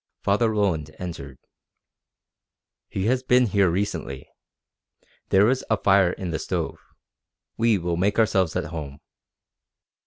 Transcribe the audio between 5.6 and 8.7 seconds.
a fire in the stove. We will make ourselves at